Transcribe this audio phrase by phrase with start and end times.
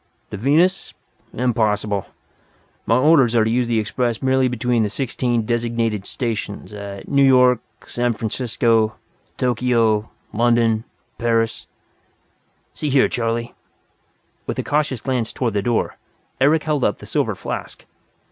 [0.31, 0.95] "To Venus?
[1.31, 2.07] Impossible.
[2.87, 7.21] My orders are to use the Express merely between the sixteen designated stations, at New
[7.23, 8.95] York, San Francisco,
[9.37, 10.85] Tokyo, London,
[11.19, 11.67] Paris"
[12.73, 13.53] "See here, Charley,"
[14.47, 15.97] with a cautious glance toward the door,
[16.39, 17.85] Eric held up the silver flask.